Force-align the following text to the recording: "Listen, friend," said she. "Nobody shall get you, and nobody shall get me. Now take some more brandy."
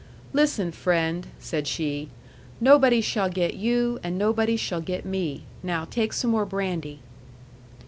"Listen, 0.33 0.71
friend," 0.71 1.27
said 1.37 1.67
she. 1.67 2.09
"Nobody 2.59 3.01
shall 3.01 3.29
get 3.29 3.53
you, 3.53 3.99
and 4.01 4.17
nobody 4.17 4.57
shall 4.57 4.81
get 4.81 5.05
me. 5.05 5.43
Now 5.61 5.85
take 5.85 6.11
some 6.11 6.31
more 6.31 6.47
brandy." 6.47 7.01